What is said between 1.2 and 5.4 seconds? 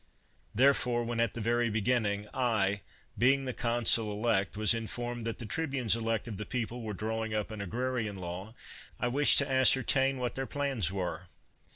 the very beginning, I, being the consul elect, was informed that